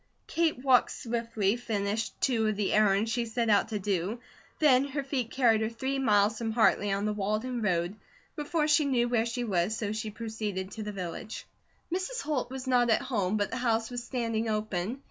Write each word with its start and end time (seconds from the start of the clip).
Kate 0.25 0.57
walked 0.63 0.89
swiftly, 0.89 1.55
finished 1.55 2.19
two 2.19 2.47
of 2.47 2.55
the 2.55 2.73
errands 2.73 3.11
she 3.11 3.23
set 3.23 3.51
out 3.51 3.67
to 3.67 3.77
do, 3.77 4.19
then 4.57 4.83
her 4.83 5.03
feet 5.03 5.29
carried 5.29 5.61
her 5.61 5.69
three 5.69 5.99
miles 5.99 6.39
from 6.39 6.49
Hartley 6.53 6.91
on 6.91 7.05
the 7.05 7.13
Walden 7.13 7.61
road, 7.61 7.95
before 8.35 8.67
she 8.67 8.85
knew 8.85 9.07
where 9.07 9.27
she 9.27 9.43
was, 9.43 9.77
so 9.77 9.91
she 9.91 10.09
proceeded 10.09 10.71
to 10.71 10.81
the 10.81 10.91
village. 10.91 11.45
Mrs. 11.93 12.21
Holt 12.21 12.49
was 12.49 12.65
not 12.65 12.89
at 12.89 13.03
home, 13.03 13.37
but 13.37 13.51
the 13.51 13.57
house 13.57 13.91
was 13.91 14.03
standing 14.03 14.49
open. 14.49 14.97